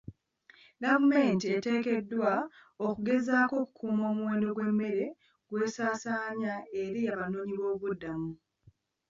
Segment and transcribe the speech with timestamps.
[0.83, 2.33] Gavumenti eteekeddwa
[2.87, 5.05] okugezaako okukuuma omuwendo gw'emmere
[5.49, 8.31] gw'esaasaanya eri abanoonyi b'obubuddamu.